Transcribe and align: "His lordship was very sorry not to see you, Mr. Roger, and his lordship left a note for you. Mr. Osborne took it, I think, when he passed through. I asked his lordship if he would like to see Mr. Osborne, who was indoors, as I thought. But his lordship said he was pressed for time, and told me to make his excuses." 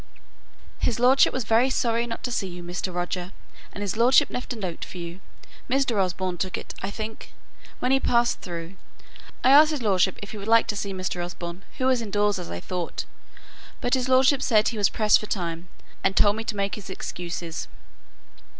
"His 0.79 0.99
lordship 0.99 1.31
was 1.31 1.43
very 1.43 1.69
sorry 1.69 2.07
not 2.07 2.23
to 2.23 2.31
see 2.31 2.47
you, 2.47 2.63
Mr. 2.63 2.91
Roger, 2.91 3.33
and 3.71 3.83
his 3.83 3.95
lordship 3.95 4.31
left 4.31 4.51
a 4.51 4.55
note 4.55 4.83
for 4.83 4.97
you. 4.97 5.19
Mr. 5.69 6.03
Osborne 6.03 6.39
took 6.39 6.57
it, 6.57 6.73
I 6.81 6.89
think, 6.89 7.33
when 7.77 7.91
he 7.91 7.99
passed 7.99 8.41
through. 8.41 8.77
I 9.43 9.51
asked 9.51 9.69
his 9.69 9.83
lordship 9.83 10.17
if 10.23 10.31
he 10.31 10.39
would 10.39 10.47
like 10.47 10.65
to 10.69 10.75
see 10.75 10.91
Mr. 10.91 11.23
Osborne, 11.23 11.65
who 11.77 11.85
was 11.85 12.01
indoors, 12.01 12.39
as 12.39 12.49
I 12.49 12.59
thought. 12.59 13.05
But 13.79 13.93
his 13.93 14.09
lordship 14.09 14.41
said 14.41 14.69
he 14.69 14.77
was 14.79 14.89
pressed 14.89 15.19
for 15.19 15.27
time, 15.27 15.67
and 16.03 16.15
told 16.15 16.35
me 16.35 16.43
to 16.45 16.55
make 16.57 16.73
his 16.73 16.89
excuses." 16.89 17.67